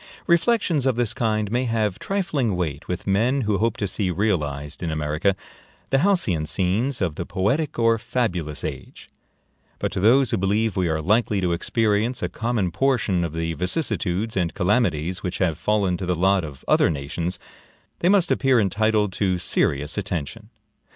[0.25, 4.81] Reflections of this kind may have trifling weight with men who hope to see realized
[4.81, 5.35] in America
[5.91, 9.09] the halcyon scenes of the poetic or fabulous age;
[9.77, 13.53] but to those who believe we are likely to experience a common portion of the
[13.53, 17.37] vicissitudes and calamities which have fallen to the lot of other nations,
[17.99, 20.49] they must appear entitled to serious attention.